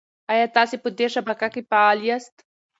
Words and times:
ایا 0.31 0.45
تاسي 0.55 0.75
په 0.83 0.89
دې 0.97 1.07
شبکه 1.15 1.47
کې 1.53 1.61
فعال 1.69 1.99
یاست؟ 2.07 2.35